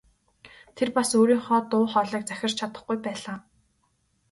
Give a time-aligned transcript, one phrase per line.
[0.75, 3.37] Тэр бас өөрийнхөө дуу хоолойг захирч чадахгүй байлаа.